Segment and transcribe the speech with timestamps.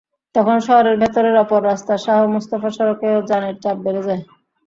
[0.35, 4.21] তখন শহরের ভেতরের অপর রাস্তা শাহ মোস্তফা সড়কেও যানের চাপ বেড়ে যায়।